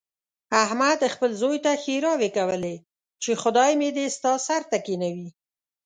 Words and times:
احمد 0.63 0.99
خپل 1.13 1.31
زوی 1.41 1.57
ته 1.65 1.71
ښېراوې 1.83 2.29
کولې، 2.37 2.75
چې 3.23 3.31
خدای 3.41 3.71
مې 3.79 3.89
دې 3.97 4.05
ستا 4.15 4.33
سر 4.47 4.61
ته 4.71 4.77
کېنوي. 4.85 5.29